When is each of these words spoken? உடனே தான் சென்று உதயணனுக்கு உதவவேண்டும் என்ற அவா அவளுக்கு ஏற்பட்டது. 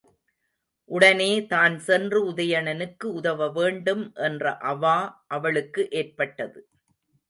உடனே 0.89 1.29
தான் 1.45 1.75
சென்று 1.79 2.19
உதயணனுக்கு 2.31 3.07
உதவவேண்டும் 3.19 4.03
என்ற 4.27 4.57
அவா 4.71 4.97
அவளுக்கு 5.27 5.83
ஏற்பட்டது. 5.91 6.59